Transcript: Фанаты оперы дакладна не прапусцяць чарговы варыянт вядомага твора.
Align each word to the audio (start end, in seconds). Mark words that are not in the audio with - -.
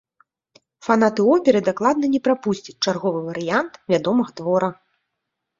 Фанаты 0.85 1.25
оперы 1.33 1.61
дакладна 1.67 2.09
не 2.15 2.21
прапусцяць 2.29 2.77
чарговы 2.85 3.19
варыянт 3.29 3.73
вядомага 3.95 4.31
твора. 4.43 4.69